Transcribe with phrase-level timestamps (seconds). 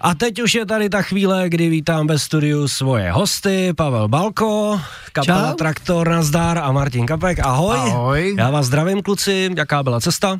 [0.00, 4.80] A teď už je tady ta chvíle, kdy vítám ve studiu svoje hosty, Pavel Balko,
[5.12, 5.56] kapela Čau.
[5.56, 7.38] Traktor, Nazdar a Martin Kapek.
[7.38, 7.78] Ahoj.
[7.78, 8.34] Ahoj.
[8.38, 9.50] Já vás zdravím, kluci.
[9.56, 10.38] Jaká byla cesta?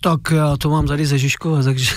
[0.00, 1.90] Tak já to mám tady ze Žižkova, takže...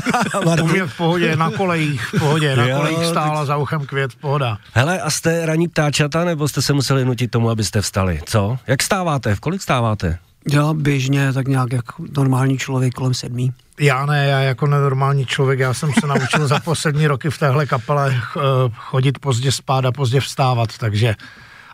[0.62, 4.10] U mě v pohodě, na kolejích, v pohodě, na Jo, kolejích stála za uchem květ,
[4.20, 4.58] pohoda.
[4.72, 8.20] Hele, a jste raní ptáčata, nebo jste se museli nutit tomu, abyste vstali?
[8.26, 8.58] Co?
[8.66, 9.34] Jak stáváte?
[9.34, 10.18] V kolik stáváte?
[10.52, 13.52] Já běžně tak nějak jako normální člověk kolem sedmí.
[13.80, 17.66] Já ne, já jako nenormální člověk, já jsem se naučil za poslední roky v téhle
[17.66, 18.40] kapele eh,
[18.76, 21.14] chodit pozdě spát a pozdě vstávat, takže,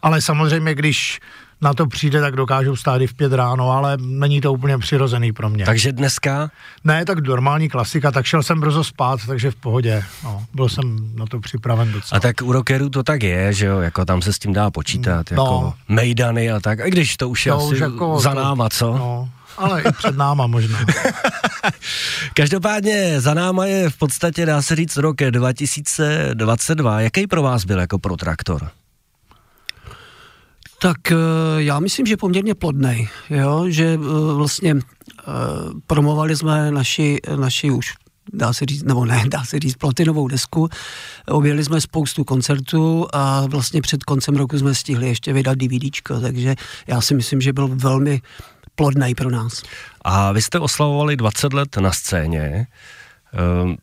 [0.02, 1.20] ale samozřejmě, když
[1.62, 5.32] na to přijde, tak dokážu vstát i v pět ráno, ale není to úplně přirozený
[5.32, 5.64] pro mě.
[5.64, 6.50] Takže dneska
[6.84, 11.10] Ne, tak normální klasika, tak šel jsem brzo spát, takže v pohodě, no, byl jsem
[11.14, 12.16] na to připraven docela.
[12.16, 14.70] A tak u rockerů to tak je, že jo, jako tam se s tím dá
[14.70, 15.42] počítat, No.
[15.44, 18.68] jako mejdany a tak, i když to už je To asi už jako za náma,
[18.68, 18.98] co?
[18.98, 20.78] No, ale i před náma možná.
[22.34, 27.00] Každopádně za náma je v podstatě, dá se říct, rok 2022.
[27.00, 28.70] Jaký pro vás byl jako pro traktor?
[30.82, 31.16] Tak eh,
[31.56, 35.32] já myslím, že poměrně plodnej, jo, že eh, vlastně eh,
[35.86, 37.94] promovali jsme naši, naši už
[38.32, 40.68] dá se říct, nebo ne, dá se říct platinovou desku.
[41.28, 46.54] Objeli jsme spoustu koncertů a vlastně před koncem roku jsme stihli ještě vydat DVDčko, takže
[46.86, 48.20] já si myslím, že byl velmi
[48.74, 49.62] plodnej pro nás.
[50.04, 52.66] A vy jste oslavovali 20 let na scéně.
[53.32, 53.76] Ehm,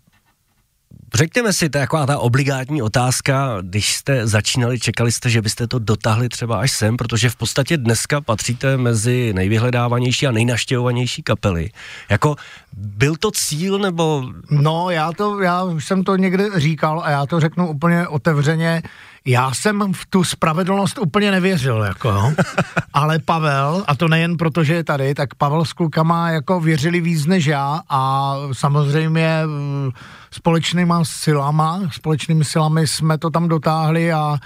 [1.13, 5.67] Řekněme si, to je taková ta obligátní otázka, když jste začínali, čekali jste, že byste
[5.67, 11.71] to dotáhli třeba až sem, protože v podstatě dneska patříte mezi nejvyhledávanější a nejnaštěvovanější kapely.
[12.09, 12.35] Jako
[12.77, 17.25] byl to cíl, nebo No, já to, já už jsem to někde říkal a já
[17.25, 18.81] to řeknu úplně otevřeně.
[19.27, 22.33] Já jsem v tu spravedlnost úplně nevěřil, jako, jo.
[22.93, 27.01] ale Pavel, a to nejen proto, že je tady, tak Pavel s klukama jako věřili
[27.01, 29.91] víc než já a samozřejmě mm,
[30.31, 34.37] společnýma silama, společnými silami jsme to tam dotáhli a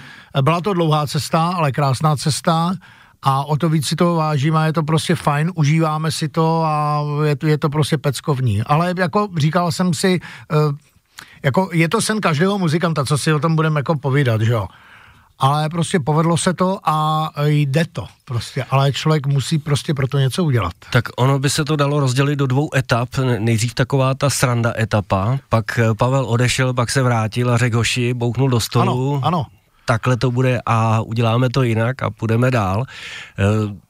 [0.42, 2.74] byla to dlouhá cesta, ale krásná cesta
[3.22, 6.62] a o to víc si toho vážíme a je to prostě fajn, užíváme si to
[6.64, 8.62] a je to, je to prostě peckovní.
[8.62, 10.20] Ale jako říkal jsem si,
[10.52, 10.56] eh,
[11.42, 14.68] jako je to sen každého muzikanta, co si o tom budeme jako povídat, že jo.
[15.38, 20.18] Ale prostě povedlo se to a jde to prostě, ale člověk musí prostě pro to
[20.18, 20.72] něco udělat.
[20.92, 23.08] tak ono by se to dalo rozdělit do dvou etap.
[23.38, 28.14] Nejdřív taková ta sranda etapa, pak eh, Pavel odešel, pak se vrátil a řekl hoši,
[28.14, 29.14] bouchnul do stolu.
[29.14, 29.46] Ano, ano.
[29.84, 32.84] Takhle to bude a uděláme to jinak a půjdeme dál.
[33.38, 33.44] Eh,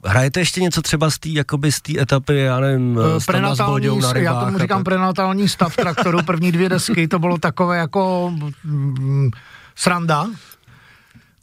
[0.09, 3.21] Hrajete ještě něco třeba z té jakoby z té etapy, já nevím, Eh,
[3.55, 4.85] s Boďou na já rybách tomu a říkám tak?
[4.85, 8.33] prenatální stav traktoru, první dvě desky, to bylo takové jako
[8.65, 9.31] mm,
[9.75, 10.27] sranda.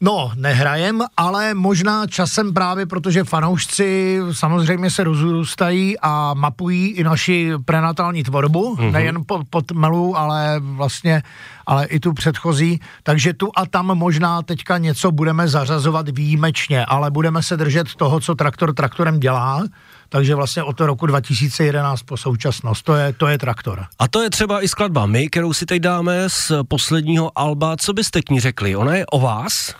[0.01, 7.51] No, nehrajem, ale možná časem právě, protože fanoušci samozřejmě se rozrůstají a mapují i naši
[7.65, 8.91] prenatální tvorbu, mm-hmm.
[8.91, 11.23] nejen pod, pod melu, ale vlastně,
[11.67, 17.11] ale i tu předchozí, takže tu a tam možná teďka něco budeme zařazovat výjimečně, ale
[17.11, 19.63] budeme se držet toho, co traktor traktorem dělá,
[20.09, 23.85] takže vlastně od toho roku 2011 po současnost, to je, to je traktor.
[23.99, 27.77] A to je třeba i skladba My, kterou si teď dáme z posledního alba.
[27.77, 28.75] Co byste k ní řekli?
[28.75, 29.75] Ona je o vás?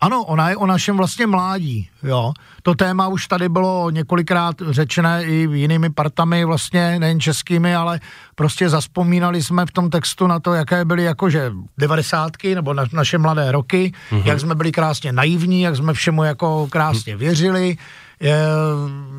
[0.00, 2.32] Ano, ona je o našem vlastně mládí, jo.
[2.62, 8.00] To téma už tady bylo několikrát řečené i jinými partami, vlastně nejen českými, ale
[8.34, 13.18] prostě zaspomínali jsme v tom textu na to, jaké byly jakože devadesátky, nebo na, naše
[13.18, 14.22] mladé roky, mm-hmm.
[14.24, 17.76] jak jsme byli krásně naivní, jak jsme všemu jako krásně věřili,
[18.20, 18.38] je,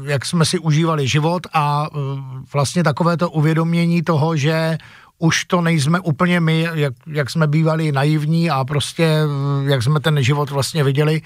[0.03, 1.97] jak jsme si užívali život a eh,
[2.53, 4.77] vlastně takové to uvědomění toho, že
[5.19, 9.99] už to nejsme úplně my, jak, jak jsme bývali naivní a prostě eh, jak jsme
[9.99, 11.21] ten život vlastně viděli.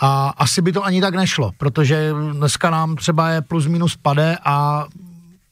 [0.00, 4.38] A asi by to ani tak nešlo, protože dneska nám třeba je plus minus pade
[4.44, 4.86] a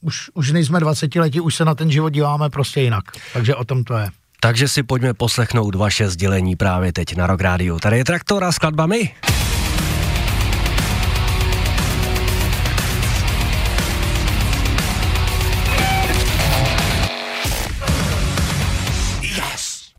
[0.01, 3.03] už, už nejsme 20 letí, už se na ten život díváme prostě jinak.
[3.33, 4.09] Takže o tom to je.
[4.39, 7.79] Takže si pojďme poslechnout vaše sdělení právě teď na Rock Radio.
[7.79, 8.85] Tady je traktor a skladba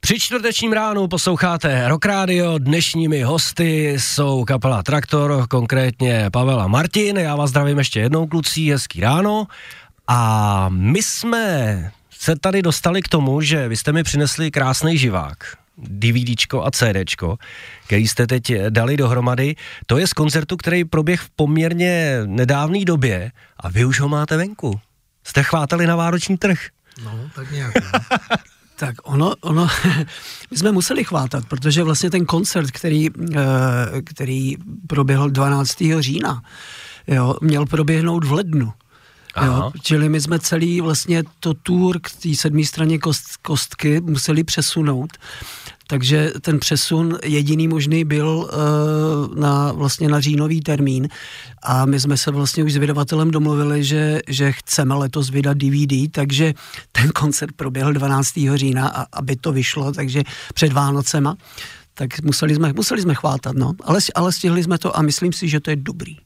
[0.05, 2.59] Při čtvrtečním ránu posloucháte Rock Radio.
[2.59, 7.17] Dnešními hosty jsou kapela Traktor, konkrétně Pavel a Martin.
[7.17, 9.47] Já vás zdravím ještě jednou, kluci, hezký ráno.
[10.09, 15.37] A my jsme se tady dostali k tomu, že vy jste mi přinesli krásný živák.
[15.79, 17.37] DVDčko a CDčko,
[17.87, 19.57] který jste teď dali dohromady.
[19.87, 24.37] To je z koncertu, který proběh v poměrně nedávné době a vy už ho máte
[24.37, 24.81] venku.
[25.25, 26.59] Jste chvátali na vánoční trh.
[27.05, 27.75] No, tak nějak.
[28.77, 29.69] Tak ono, ono,
[30.51, 34.57] my jsme museli chvátat, protože vlastně ten koncert, který, eh, který
[34.87, 36.01] proběhl 12.
[36.01, 36.43] října,
[37.07, 38.73] jo, měl proběhnout v lednu.
[39.45, 44.45] Jo, čili my jsme celý vlastně to tour k té sedmé straně kost, kostky museli
[44.45, 45.11] přesunout.
[45.87, 51.09] Takže ten přesun jediný možný byl uh, na, vlastně na říjnový termín
[51.63, 56.13] a my jsme se vlastně už s vydavatelem domluvili, že, že chceme letos vydat DVD,
[56.13, 56.55] takže
[56.93, 58.33] ten koncert proběhl 12.
[58.55, 60.23] října, a, aby to vyšlo, takže
[60.55, 61.37] před Vánocema,
[61.95, 63.73] tak museli jsme, museli jsme chvátat, no.
[63.83, 66.17] Ale, ale stihli jsme to a myslím si, že to je dobrý.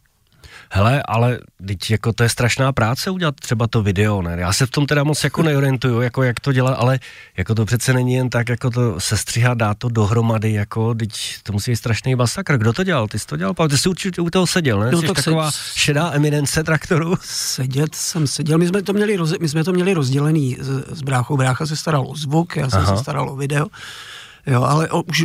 [0.71, 4.37] Hele, ale teď jako to je strašná práce udělat třeba to video, ne?
[4.39, 6.99] Já se v tom teda moc jako neorientuju, jako jak to dělat, ale
[7.37, 11.11] jako to přece není jen tak, jako to sestřihat, dát to dohromady, jako teď
[11.43, 12.59] to musí být strašný masakr.
[12.59, 13.09] Kdo to dělal?
[13.09, 13.55] Ty jsi to dělal?
[13.71, 14.97] Ty jsi určitě u toho seděl, ne?
[14.97, 15.59] Jsi tak taková se...
[15.75, 17.15] šedá eminence traktoru.
[17.23, 21.03] Sedět jsem seděl, my jsme to měli, roz, my jsme to měli rozdělený s, s
[21.03, 21.37] bráchou.
[21.37, 22.97] Brácha se staral o zvuk, já jsem Aha.
[22.97, 23.67] se staral o video.
[24.47, 25.25] Jo, ale o, už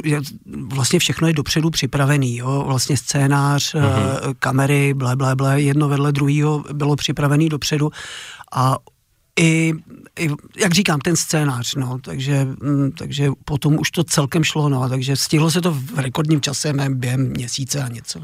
[0.68, 4.36] vlastně všechno je dopředu připravený, jo, vlastně scénář, uh-huh.
[4.40, 7.92] kamery, ble, ble, ble, jedno vedle druhého bylo připravený dopředu
[8.54, 8.78] a
[9.40, 9.74] i,
[10.20, 14.90] i, jak říkám, ten scénář, no, takže, mm, takže potom už to celkem šlo, no,
[14.90, 18.20] takže stihlo se to v rekordním čase, během měsíce a něco.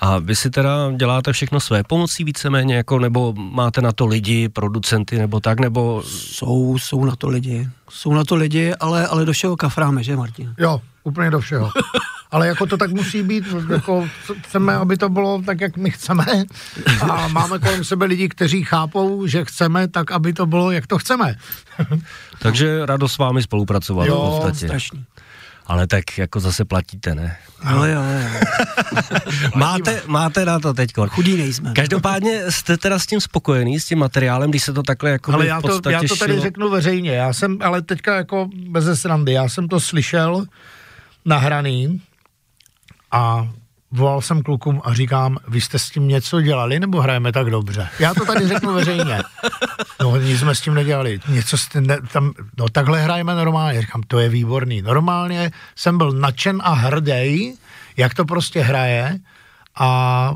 [0.00, 4.48] A vy si teda děláte všechno své pomocí víceméně, jako, nebo máte na to lidi,
[4.48, 6.02] producenty, nebo tak, nebo...
[6.06, 10.16] Jsou, jsou na to lidi, jsou na to lidi, ale, ale do všeho kafráme, že
[10.16, 10.54] Martin?
[10.58, 11.70] Jo, úplně do všeho.
[12.30, 14.08] ale jako to tak musí být, jako
[14.42, 16.26] chceme, aby to bylo tak, jak my chceme
[17.00, 20.98] a máme kolem sebe lidi, kteří chápou, že chceme tak, aby to bylo, jak to
[20.98, 21.34] chceme.
[22.38, 24.66] Takže radost s vámi spolupracovat jo, v podstatě.
[24.66, 25.04] strašný.
[25.66, 27.36] Ale tak jako zase platíte, ne?
[27.64, 28.40] No jo, jo.
[29.54, 30.90] máte, máte na to teď.
[31.08, 31.72] Chudí nejsme.
[31.72, 35.46] Každopádně jste teda s tím spokojený, s tím materiálem, když se to takhle jako Ale
[35.46, 36.42] já to, já to tady šilo...
[36.42, 40.44] řeknu veřejně, já jsem, ale teďka jako bez srandy, já jsem to slyšel
[41.24, 42.00] nahraný
[43.10, 43.48] a
[43.90, 47.88] volal jsem klukům a říkám, vy jste s tím něco dělali, nebo hrajeme tak dobře?
[47.98, 49.18] Já to tady řeknu veřejně.
[50.00, 51.20] No, nic jsme s tím nedělali.
[51.28, 53.80] Něco jste ne, tam, no takhle hrajeme normálně.
[53.80, 54.82] Říkám, to je výborný.
[54.82, 57.54] Normálně jsem byl nadšen a hrdý,
[57.96, 59.18] jak to prostě hraje
[59.78, 60.34] a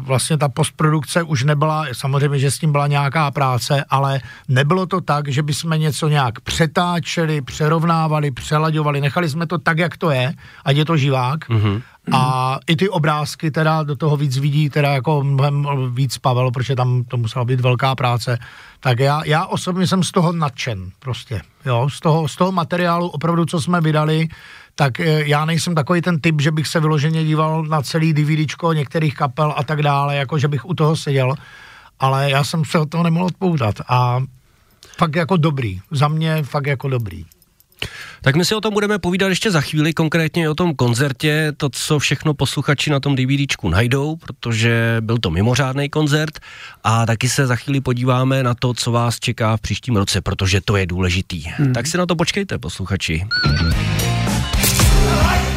[0.00, 5.00] vlastně ta postprodukce už nebyla, samozřejmě, že s tím byla nějaká práce, ale nebylo to
[5.00, 10.34] tak, že bychom něco nějak přetáčeli, přerovnávali, přelaďovali, nechali jsme to tak, jak to je,
[10.64, 11.48] ať je to živák.
[11.48, 11.82] Mm-hmm.
[12.12, 16.76] A i ty obrázky teda do toho víc vidí, teda jako mnohem víc Pavel, protože
[16.76, 18.38] tam to musela být velká práce.
[18.80, 23.08] Tak já, já osobně jsem z toho nadšen prostě, jo, z toho, z toho materiálu
[23.08, 24.28] opravdu, co jsme vydali,
[24.74, 28.72] tak eh, já nejsem takový ten typ, že bych se vyloženě díval na celý DVDčko
[28.72, 31.34] některých kapel a tak dále, jako že bych u toho seděl,
[32.00, 34.22] ale já jsem se od toho nemohl odpoutat a
[34.98, 37.24] fakt jako dobrý, za mě fakt jako dobrý.
[38.20, 41.68] Tak my si o tom budeme povídat ještě za chvíli, konkrétně o tom koncertě, to,
[41.68, 46.38] co všechno posluchači na tom DVDčku najdou, protože byl to mimořádný koncert
[46.84, 50.60] a taky se za chvíli podíváme na to, co vás čeká v příštím roce, protože
[50.60, 51.40] to je důležitý.
[51.40, 51.72] Hmm.
[51.72, 53.26] Tak si na to počkejte, posluchači.
[55.04, 55.53] Like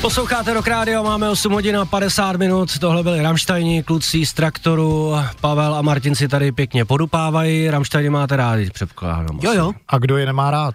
[0.00, 5.14] Posloucháte Rock Radio, máme 8 hodin a 50 minut, tohle byli Ramštajni, kluci z traktoru,
[5.40, 9.38] Pavel a Martin si tady pěkně podupávají, Ramštajni máte rádi, předpokládám.
[9.42, 9.72] Jo, jo.
[9.88, 10.74] A kdo je nemá rád?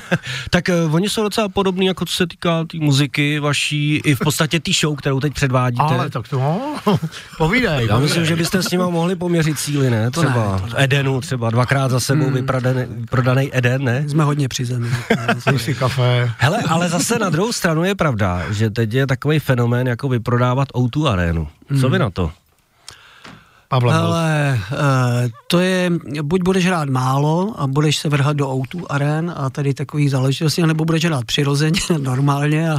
[0.50, 4.18] tak uh, oni jsou docela podobní, jako co se týká té muziky vaší, i v
[4.18, 5.82] podstatě té show, kterou teď předvádíte.
[5.82, 6.76] Ale tak to, no,
[7.38, 7.86] povídej.
[7.86, 10.10] Já myslím, že byste s nimi mohli poměřit síly, ne?
[10.10, 10.84] Třeba to ne, to ne.
[10.84, 12.34] Edenu, třeba dvakrát za sebou hmm.
[12.34, 14.08] vyprodaný, prodaný Eden, ne?
[14.08, 14.88] Jsme hodně při zemi.
[15.56, 16.30] si kafe.
[16.38, 20.08] Hele, ale zase na druhou stranu je pravda, že že teď je takový fenomén, jako
[20.08, 21.48] vyprodávat O2 arénu.
[21.80, 21.98] Co vy hmm.
[21.98, 22.30] na to?
[23.68, 24.78] Pavle, Ale uh,
[25.46, 25.90] to je,
[26.22, 30.62] buď budeš hrát málo a budeš se vrhat do O2 arén a tady takový záležitosti,
[30.62, 32.78] nebo budeš hrát přirozeně, normálně a,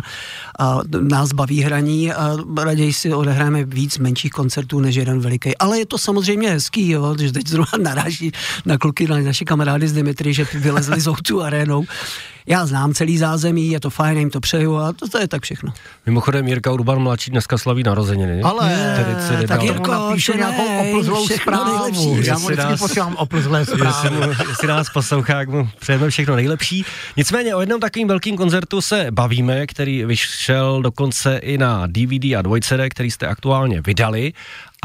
[0.59, 5.57] a nás baví hraní a raději si odehráme víc menších koncertů než jeden veliký.
[5.57, 8.31] Ale je to samozřejmě hezký, jo, že teď zrovna naráží
[8.65, 11.83] na kluky, na naše kamarády z Dimitry, že vylezli z O2 arénou
[12.47, 15.43] já znám celý zázemí, je to fajn, jim to přeju a to, to je tak
[15.43, 15.73] všechno.
[16.05, 18.41] Mimochodem Jirka Urban mladší dneska slaví narozeniny.
[18.41, 18.95] Ale,
[19.27, 21.91] tedy, tak Jirko, napíšu ne, nějakou oplzlou zprávu.
[22.21, 24.15] Já mu vždycky posílám oplzlé zprávy.
[24.27, 26.85] Jestli, jestli nás poslouchá, jak mu přejeme všechno nejlepší.
[27.17, 32.41] Nicméně o jednom takovým velkým koncertu se bavíme, který vyšel dokonce i na DVD a
[32.41, 34.33] 2CD, který jste aktuálně vydali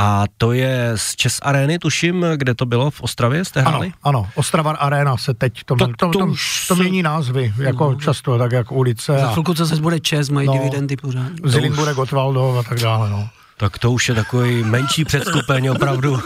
[0.03, 3.93] a to je z Čes Areny, tuším, kde to bylo, v Ostravě jste hráli?
[4.03, 6.35] Ano, ano, Ostrava Arena se teď, to, to, to, to, to,
[6.69, 9.19] to mění názvy, jako no, často, tak jako ulice.
[9.19, 11.33] Za chvilku zase bude Čes, mají no, dividendy pořád.
[11.45, 13.29] Zilin bude Gotwaldov a tak dále, no.
[13.57, 16.21] Tak to už je takový menší předstupeň opravdu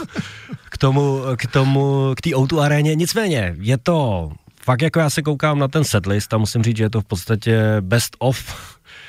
[0.69, 2.95] k tomu, k tomu, k té O2 aréně.
[2.95, 4.31] Nicméně, je to
[4.61, 7.05] fakt jako já se koukám na ten setlist a musím říct, že je to v
[7.05, 8.55] podstatě best of,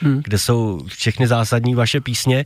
[0.01, 0.21] hmm.
[0.25, 2.45] kde jsou všechny zásadní vaše písně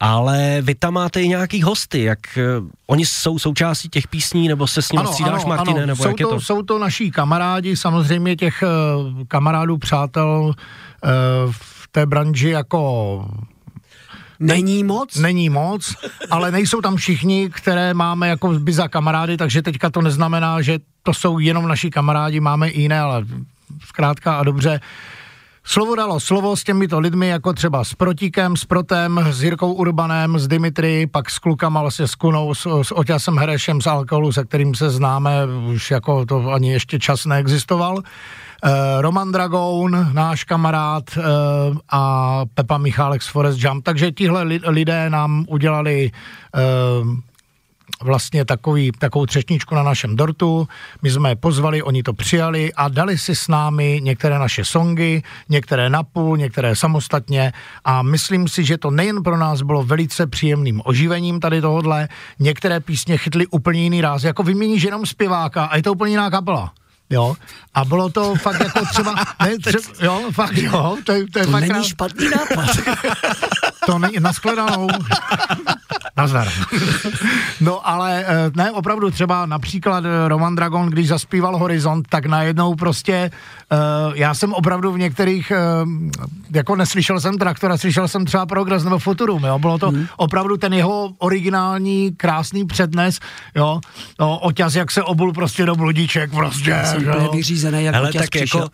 [0.00, 2.18] ale vy tam máte i nějaký hosty, jak
[2.60, 5.86] uh, oni jsou součástí těch písní, nebo se s nimi střídáš, Martine, ano.
[5.86, 6.40] nebo jsou jak to, je to?
[6.40, 10.52] Jsou to naší kamarádi, samozřejmě těch uh, kamarádů, přátel uh,
[11.52, 13.28] v té branži jako
[14.40, 15.16] Není moc?
[15.16, 15.94] Není moc,
[16.30, 20.78] ale nejsou tam všichni, které máme jako by za kamarády, takže teďka to neznamená, že
[21.02, 23.24] to jsou jenom naši kamarádi, máme i jiné, ale
[23.84, 24.80] zkrátka a dobře.
[25.64, 30.38] Slovo dalo slovo s těmito lidmi, jako třeba s Protíkem, s Protem, s Jirkou Urbanem,
[30.38, 34.44] s Dimitry, pak s klukama, vlastně s Kunou, s, s Oťasem Herešem z Alkoholu, se
[34.44, 35.32] kterým se známe,
[35.72, 38.02] už jako to ani ještě čas neexistoval.
[38.64, 41.22] Eh, Roman Dragoun, náš kamarád eh,
[41.88, 43.84] a Pepa Michálek z Forest Jump.
[43.84, 46.10] Takže tihle lidé nám udělali
[46.54, 46.60] eh,
[48.02, 50.68] vlastně takový, takovou třešničku na našem dortu.
[51.02, 55.22] My jsme je pozvali, oni to přijali a dali si s námi některé naše songy,
[55.48, 57.52] některé napůl, některé samostatně
[57.84, 62.80] a myslím si, že to nejen pro nás bylo velice příjemným oživením tady tohodle, některé
[62.80, 66.72] písně chytly úplně jiný ráz, jako vyměníš jenom zpěváka a je to úplně jiná kapela.
[67.12, 67.36] Jo,
[67.74, 71.44] a bylo to fakt jako třeba, ne, třeba jo, fakt jo, to, je, to je
[71.44, 72.76] to fakt není krát, špatný nápad.
[73.86, 74.88] to není, nashledanou.
[76.20, 76.48] Nazdar.
[77.60, 82.74] No ale eh, ne, opravdu třeba například eh, Roman Dragon, když zaspíval Horizont, tak najednou
[82.74, 83.30] prostě
[83.72, 85.52] uh, já jsem opravdu v některých,
[86.54, 90.06] jako neslyšel jsem Traktora, slyšel jsem třeba Progress nebo Futurum, jo, bylo to hmm.
[90.16, 93.20] opravdu ten jeho originální krásný přednes,
[93.54, 93.80] jo,
[94.20, 96.82] no, oťaz, jak se obul prostě do bludiček, prostě.
[96.84, 98.60] Jsem vyřízený, jak Ale tak přišel.
[98.60, 98.70] jako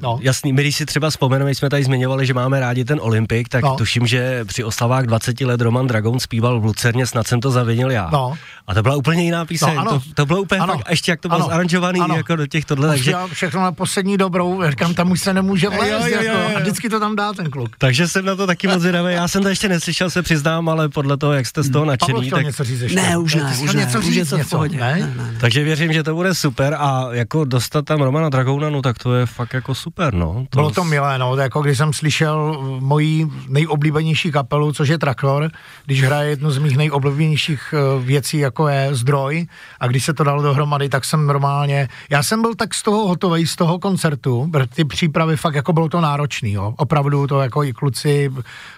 [0.00, 0.18] No.
[0.22, 3.64] Jasný, my když si třeba vzpomeneme, jsme tady zmiňovali, že máme rádi ten Olympik, tak
[3.64, 3.76] no.
[3.76, 7.90] tuším, že při oslavách 20 let Roman Dragon zpíval v Lucerně, snad jsem to zavinil
[7.90, 8.08] já.
[8.12, 8.34] No.
[8.66, 9.90] A to byla úplně jiná píseň, no, ano.
[9.90, 10.72] to, to bylo úplně ano.
[10.72, 11.48] fakt, ještě jak to bylo ano.
[11.50, 12.16] zaranžovaný ano.
[12.16, 12.88] jako do těch tohle.
[12.88, 13.14] Takže...
[13.32, 16.40] všechno na poslední dobrou, říkám, tam už se nemůže vlézt, jo, jo, jo, jo.
[16.40, 17.70] Jako, a vždycky to tam dá ten kluk.
[17.78, 20.88] Takže jsem na to taky moc zvědavý, já jsem to ještě neslyšel, se přiznám, ale
[20.88, 21.88] podle toho, jak jste z toho hmm.
[21.88, 22.44] nadšený, tak...
[22.44, 23.00] něco říct ještě.
[23.00, 24.76] Ne, už ne, už ne, něco říct, v pohodě.
[24.76, 24.94] Ne?
[24.94, 28.82] Ne, ne, Takže věřím, že to bude super a jako dostat tam Romana Dragouna, no
[28.82, 30.46] tak to je fakt jako super, no.
[30.50, 35.50] To bylo to milé, no, jako když jsem slyšel moji nejoblíbenější kapelu, což je Traktor,
[35.86, 39.46] když hraje jednu z mých nejoblíbenějších eh, věcí, jako je Zdroj,
[39.80, 43.08] a když se to dalo dohromady, tak jsem normálně, já jsem byl tak z toho
[43.08, 47.64] hotový, z toho koncertu, ty přípravy fakt jako bylo to náročný, jo, opravdu to jako
[47.64, 48.32] i kluci,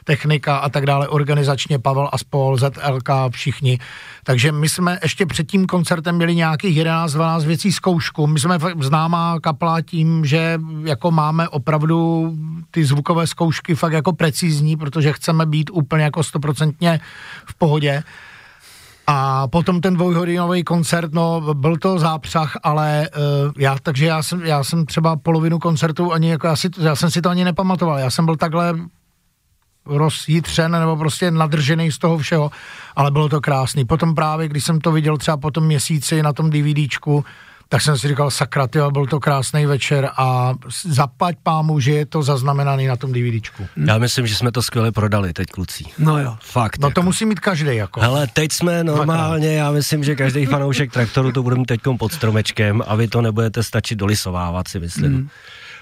[0.04, 3.78] technika a tak dále, organizačně Pavel a spol, ZLK, všichni,
[4.24, 8.26] takže my jsme ještě před tím koncertem měli nějakých 11-12 věcí zkoušku.
[8.26, 12.32] My jsme známá kapela tím, že jako máme opravdu
[12.70, 17.00] ty zvukové zkoušky fakt jako precizní, protože chceme být úplně jako stoprocentně
[17.46, 18.02] v pohodě.
[19.10, 24.42] A potom ten dvojhodinový koncert, no byl to zápřah, ale uh, já, takže já jsem,
[24.42, 27.98] já jsem třeba polovinu koncertu ani jako, já, si, já jsem si to ani nepamatoval,
[27.98, 28.74] já jsem byl takhle
[29.86, 32.50] rozjitřen nebo prostě nadržený z toho všeho,
[32.96, 33.84] ale bylo to krásný.
[33.84, 37.24] Potom právě, když jsem to viděl třeba po tom měsíci na tom DVDčku,
[37.68, 42.06] tak jsem si říkal, sakra, tyjo, byl to krásný večer a zapať pámu, že je
[42.06, 43.66] to zaznamenaný na tom DVDčku.
[43.86, 45.84] Já myslím, že jsme to skvěle prodali teď, kluci.
[45.98, 46.36] No jo.
[46.40, 46.78] Fakt.
[46.78, 46.94] No jako.
[46.94, 48.00] to musí mít každý jako.
[48.00, 52.12] Hele, teď jsme normálně, já myslím, že každý fanoušek traktoru to bude mít teď pod
[52.12, 55.12] stromečkem a vy to nebudete stačit dolisovávat, si myslím.
[55.12, 55.28] Mm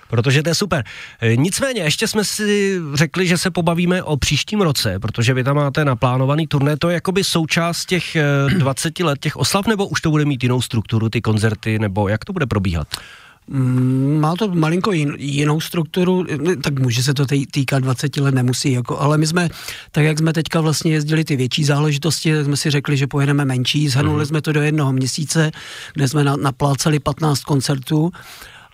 [0.09, 0.85] protože to je super.
[1.21, 5.57] E, nicméně, ještě jsme si řekli, že se pobavíme o příštím roce, protože vy tam
[5.57, 8.17] máte naplánovaný turné, to je jakoby součást těch
[8.59, 12.09] 20 e, let těch oslav, nebo už to bude mít jinou strukturu, ty koncerty, nebo
[12.09, 12.89] jak to bude probíhat?
[13.49, 16.27] Mm, má to malinko jin, jinou strukturu,
[16.63, 19.49] tak může se to týkat 20 let, nemusí, jako, ale my jsme,
[19.91, 23.45] tak jak jsme teďka vlastně jezdili ty větší záležitosti, tak jsme si řekli, že pojedeme
[23.45, 24.27] menší, zhrnuli mm.
[24.27, 25.51] jsme to do jednoho měsíce,
[25.95, 28.11] kde jsme na, napláceli 15 koncertů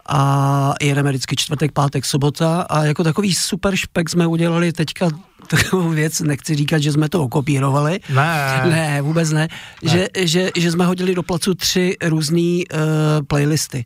[0.09, 5.11] a jedeme vždycky čtvrtek, pátek, sobota a jako takový super špek jsme udělali teďka
[5.49, 8.01] takovou věc, nechci říkat, že jsme to okopírovali.
[8.15, 8.63] Ne.
[8.71, 9.49] Ne, vůbec ne.
[9.83, 9.91] ne.
[9.91, 12.81] Že, že, že jsme hodili do placu tři různé uh,
[13.27, 13.85] playlisty.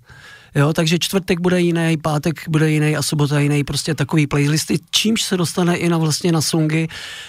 [0.57, 5.23] Jo, takže čtvrtek bude jiný, pátek bude jiný a sobota jiný, prostě takový playlisty, čímž
[5.23, 6.89] se dostane i na vlastně na songy,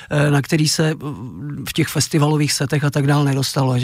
[0.10, 0.94] eh, na který se
[1.70, 3.76] v těch festivalových setech a tak dále nedostalo,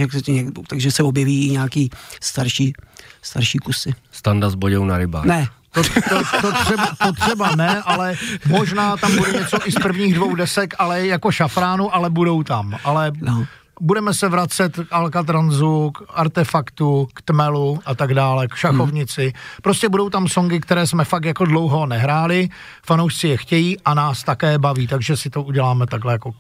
[0.68, 1.90] takže se objeví nějaký
[2.22, 2.74] starší
[3.22, 3.94] starší kusy.
[4.12, 5.26] Standa s bodou na rybách.
[5.26, 8.16] Ne, to, to, to, třeba, to třeba ne, ale
[8.48, 12.78] možná tam bude něco i z prvních dvou desek, ale jako šafránu, ale budou tam.
[12.84, 13.46] Ale no.
[13.82, 19.22] Budeme se vracet k Alcatranzu, k Artefaktu, k Tmelu a tak dále, k Šachovnici.
[19.24, 19.62] Hmm.
[19.62, 22.50] Prostě budou tam songy, které jsme fakt jako dlouho nehráli,
[22.86, 26.34] fanoušci je chtějí a nás také baví, takže si to uděláme takhle jako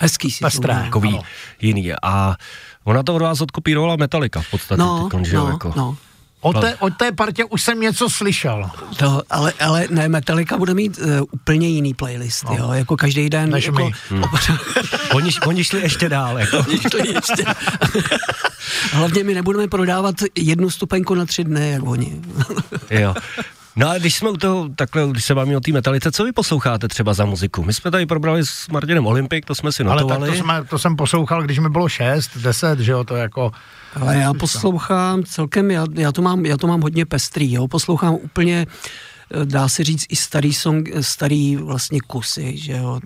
[0.00, 0.74] Hezký si pestré.
[0.74, 1.20] Takový
[1.60, 1.92] jiný.
[2.02, 2.36] A
[2.84, 4.78] Ona to od vás odkopírovala Metallica v podstatě.
[4.78, 5.72] No, teď, no, jako.
[5.76, 5.96] no.
[6.42, 8.70] O té, o té partě už jsem něco slyšel.
[8.96, 12.56] To, ale, ale ne, Metallica bude mít uh, úplně jiný playlist, no.
[12.56, 13.50] jo, jako každý den.
[13.50, 13.92] Než jako, my.
[14.08, 14.24] Hmm.
[15.14, 16.38] oni, oni šli ještě dál.
[16.38, 16.64] Jako.
[17.04, 17.44] ještě.
[18.92, 22.20] Hlavně my nebudeme prodávat jednu stupenku na tři dny, jak oni.
[22.90, 23.14] jo.
[23.76, 26.32] No a když jsme u toho, takhle, když se bavíme o té metalice, co vy
[26.32, 27.64] posloucháte třeba za muziku?
[27.64, 30.16] My jsme tady probrali s Martinem Olympik, to jsme si notovali.
[30.16, 33.16] Ale tak to, jsme, to jsem poslouchal, když mi bylo 6, 10, že jo, to
[33.16, 33.52] jako...
[34.00, 38.14] Ale já poslouchám celkem, já, já, to mám, já to mám hodně pestrý, jo, poslouchám
[38.14, 38.66] úplně
[39.44, 43.00] dá se říct i starý song, starý vlastně kusy, že jo.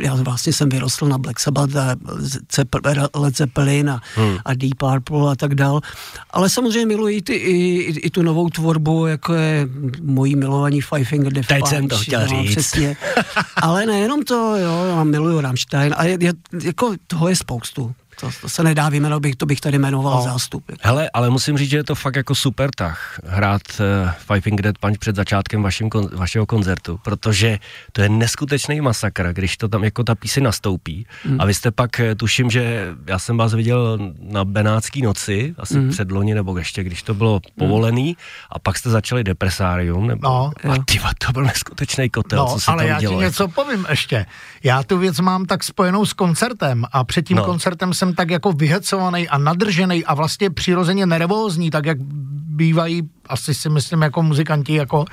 [0.00, 1.96] Já vlastně jsem vyrostl na Black Sabbath a
[3.14, 4.38] Led Zeppelin a, hmm.
[4.44, 5.80] a Deep Purple a tak dál.
[6.30, 9.68] Ale samozřejmě miluji ty, i, i, i tu novou tvorbu, jako je
[10.02, 12.50] mojí milovaní Five Finger Death Teď jsem to chtěl no, říct.
[12.50, 12.96] Přesně.
[13.56, 16.32] Ale nejenom to, jo, já miluju Rammstein a je, je,
[16.64, 17.94] jako toho je spoustu.
[18.20, 20.22] To, to se nedá vyjmenovat, bych, to bych tady jmenoval no.
[20.22, 20.64] zástup.
[20.80, 24.64] Hele, ale musím říct, že je to fakt jako super tah hrát uh, Five Finger
[24.64, 27.58] Dead Punch před začátkem vašim kon, vašeho koncertu, protože
[27.92, 31.06] to je neskutečný masakr, když to tam jako ta píseň nastoupí.
[31.24, 31.40] Mm.
[31.40, 35.78] A vy jste pak, eh, tuším, že já jsem vás viděl na Benátský noci, asi
[35.78, 35.90] mm.
[35.90, 38.14] před loni, nebo ještě, když to bylo povolený, mm.
[38.50, 40.52] a pak jste začali Depresárium, nebo, no.
[40.72, 43.14] a tyva, to byl neskutečný kotel, no, co se ale tam já dělo.
[43.14, 44.26] ti něco povím ještě.
[44.62, 47.44] Já tu věc mám tak spojenou s koncertem a před tím no.
[47.44, 51.98] koncertem jsem tak jako vyhecovaný a nadržený a vlastně přirozeně nervózní, tak jak
[52.60, 55.04] bývají, asi si myslím, jako muzikanti, jako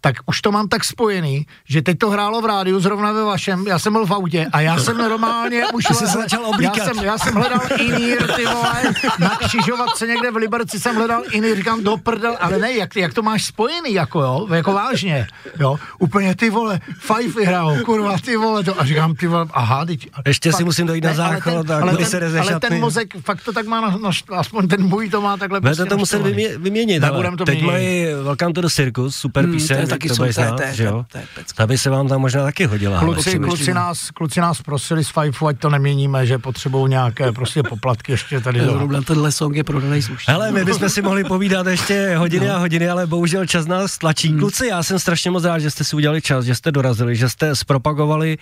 [0.00, 3.66] tak už to mám tak spojený, že teď to hrálo v rádiu, zrovna ve vašem,
[3.66, 5.84] já jsem byl v autě a já jsem normálně už...
[5.84, 6.76] Jsi se začal oblíkat.
[6.76, 8.82] Já jsem, já jsem hledal Inír, ty vole,
[9.18, 13.14] na křižovatce někde v Liberci jsem hledal Inír, říkám do prdel, ale ne, jak, jak
[13.14, 15.26] to máš spojený, jako jo, jako vážně,
[15.60, 19.84] jo, úplně ty vole, Five vyhrál, kurva, ty vole, to, a říkám, ty vole, aha,
[19.84, 23.14] teď, Ještě fakt, si musím dojít na záchod, ale, ten, se ale, ale ten mozek,
[23.24, 26.22] fakt to tak má, na, na, aspoň ten můj to má takhle Budete to muset
[26.22, 30.14] vymě, vyměnit, ale to teď mají Welcome to the Circus, super Hmm, píseň, taky to
[30.14, 31.04] bude znát, to je- že jo?
[31.12, 31.56] to je pecka.
[31.56, 32.98] Ta by se vám tam možná taky hodila.
[33.00, 37.62] Kluci, kluci, nás, kluci nás prosili z Fajfu, ať to neměníme, že potřebují nějaké prostě
[37.62, 38.60] poplatky ještě tady.
[38.60, 40.32] Zrovna tenhle song je prodaný slušně.
[40.32, 44.32] Hele, my bychom si mohli povídat ještě hodiny a hodiny, ale bohužel čas nás tlačí.
[44.38, 47.28] Kluci, já jsem strašně moc rád, že jste si udělali čas, že jste dorazili, že
[47.28, 48.38] jste zpropagovali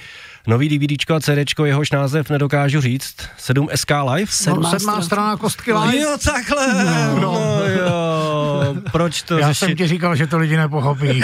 [0.47, 3.15] nový DVDčko a CDčko, jehož název nedokážu říct.
[3.39, 4.21] 7 SK Live?
[4.21, 5.03] No, Sedmá sedmá strana.
[5.03, 5.99] strana kostky live.
[6.03, 8.75] Jo, takhle, no, no jo.
[8.93, 9.79] Proč to Já jsem řešit?
[9.79, 11.23] ti říkal, že to lidi nepochopí.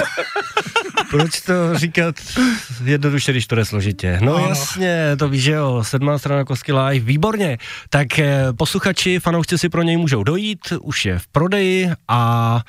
[1.11, 2.14] Proč to říkat
[2.85, 4.18] jednoduše, když to jde složitě?
[4.22, 4.46] No Ano.
[4.48, 7.59] jasně, to víš, že jo, sedmá strana Kosky Live, výborně.
[7.90, 12.61] Tak eh, posluchači, fanoušci si pro něj můžou dojít, už je v prodeji a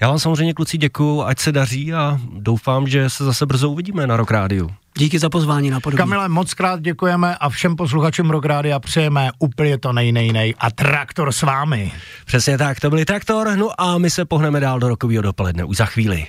[0.00, 4.06] já vám samozřejmě kluci děkuju, ať se daří a doufám, že se zase brzo uvidíme
[4.06, 4.70] na Rock Rádiu.
[4.98, 5.98] Díky za pozvání na podobně.
[5.98, 11.32] Kamile, moc krát děkujeme a všem posluchačům Rock Rádia přejeme úplně to nejnejnej a traktor
[11.32, 11.92] s vámi.
[12.24, 15.76] Přesně tak, to byli Traktor, no a my se pohneme dál do rokového dopoledne už
[15.76, 16.26] za chvíli.